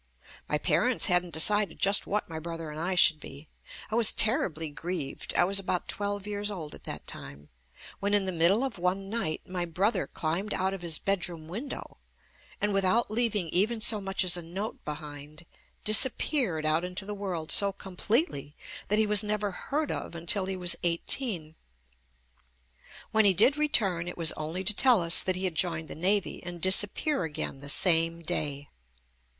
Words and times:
My 0.49 0.57
parents 0.57 1.05
hadn't 1.05 1.35
decided 1.35 1.77
just 1.77 2.07
what 2.07 2.27
my 2.27 2.39
brother 2.39 2.71
and 2.71 2.81
I 2.81 2.95
should 2.95 3.19
be. 3.19 3.47
I 3.91 3.93
was 3.93 4.13
terribly 4.13 4.71
grieved 4.71 5.31
(I 5.35 5.43
was 5.43 5.59
about 5.59 5.87
twelve 5.87 6.25
years 6.25 6.49
old 6.49 6.73
at 6.73 6.85
that 6.85 7.05
time) 7.05 7.49
when 7.99 8.15
in 8.15 8.25
the 8.25 8.31
middle 8.31 8.63
of 8.63 8.79
one 8.79 9.11
night 9.11 9.43
my 9.47 9.63
brother 9.65 10.07
climbed 10.07 10.55
out 10.55 10.73
of 10.73 10.81
his 10.81 10.97
bedroom 10.97 11.47
window 11.47 11.99
and, 12.59 12.73
without 12.73 13.11
leaving 13.11 13.49
even 13.49 13.79
so 13.79 14.01
much 14.01 14.23
as 14.23 14.35
a 14.35 14.41
note 14.41 14.83
behind, 14.83 15.45
disappeared 15.83 16.65
out 16.65 16.83
into 16.83 17.05
the 17.05 17.13
world 17.13 17.51
so 17.51 17.71
com 17.71 17.95
pletely 17.95 18.55
that 18.87 18.97
he 18.97 19.05
was 19.05 19.21
never 19.21 19.51
heard 19.51 19.91
of 19.91 20.15
until 20.15 20.47
he 20.47 20.55
was 20.57 20.75
eighteen; 20.81 21.53
when 23.11 23.23
he 23.23 23.35
did 23.35 23.55
return 23.55 24.07
it 24.07 24.17
was 24.17 24.31
only 24.31 24.63
to 24.63 24.73
tell 24.73 24.99
us 24.99 25.21
that 25.21 25.35
he 25.35 25.43
had 25.43 25.53
joined 25.53 25.87
the 25.87 25.93
Navy 25.93 26.41
and 26.41 26.59
dis 26.59 26.83
appear 26.83 27.23
again 27.23 27.59
the 27.59 27.69
same 27.69 28.23
day. 28.23 28.67